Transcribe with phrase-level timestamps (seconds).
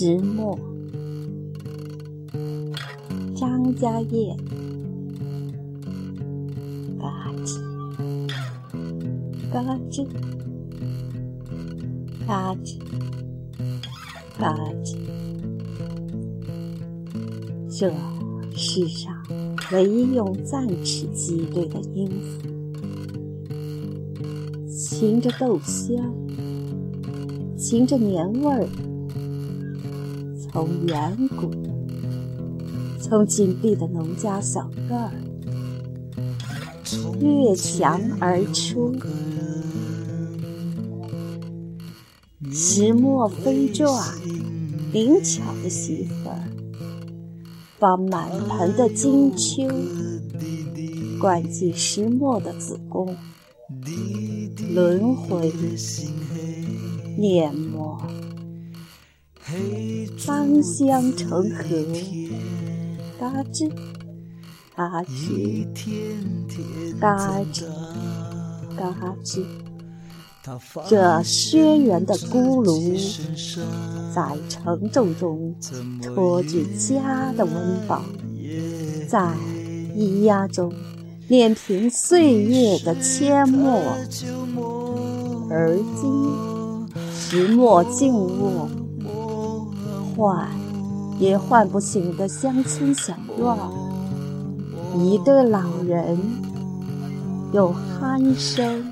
[0.00, 0.56] 石磨，
[3.34, 4.36] 张家业，
[7.00, 7.58] 嘎吱，
[9.52, 10.06] 嘎吱，
[12.24, 12.78] 嘎吱，
[14.38, 14.96] 嘎吱。
[17.68, 17.92] 这
[18.54, 19.12] 世上
[19.72, 22.40] 唯一用赞齿击对的音符，
[24.68, 26.14] 擎着豆香，
[27.56, 28.68] 擎着年味儿。
[30.52, 31.50] 从远古，
[33.00, 35.12] 从紧闭的农家小院儿
[37.20, 38.94] 越墙而出，
[42.50, 43.88] 石磨飞转，
[44.92, 46.42] 灵巧的媳妇儿。
[47.78, 49.68] 把满盆的金秋
[51.20, 53.16] 灌进石磨的子宫，
[54.74, 55.52] 轮回
[57.16, 57.96] 碾磨，
[60.18, 61.64] 芳香成河，
[63.18, 63.70] 嘎吱
[64.76, 65.66] 嘎吱
[67.00, 67.64] 嘎吱
[68.76, 69.42] 嘎吱。
[70.86, 72.70] 这轩辕的咕噜，
[74.14, 75.54] 在沉重中
[76.02, 78.02] 托举家的温饱，
[79.08, 79.34] 在
[79.96, 80.70] 咿呀中
[81.28, 83.80] 碾平岁月的阡陌。
[85.50, 86.06] 而今
[87.14, 88.68] 石磨静卧，
[90.18, 90.48] 唤
[91.20, 93.56] 也唤不醒的乡村小院，
[95.00, 96.18] 一对老人
[97.52, 98.84] 用鼾声。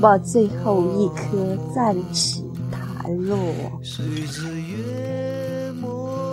[0.00, 3.38] 把最后一颗暂齿弹落。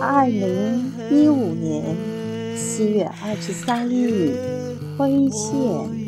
[0.00, 1.94] 二零一五年
[2.56, 4.36] 七月二十三日，
[4.98, 5.99] 辉县。